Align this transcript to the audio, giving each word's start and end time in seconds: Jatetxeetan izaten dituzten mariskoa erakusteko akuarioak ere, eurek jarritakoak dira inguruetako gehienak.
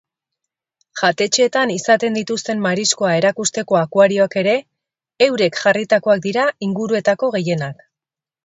Jatetxeetan 1.01 1.73
izaten 1.73 2.17
dituzten 2.19 2.63
mariskoa 2.63 3.11
erakusteko 3.19 3.79
akuarioak 3.81 4.39
ere, 4.43 4.57
eurek 5.29 5.63
jarritakoak 5.67 6.25
dira 6.27 6.51
inguruetako 6.71 7.35
gehienak. 7.39 7.89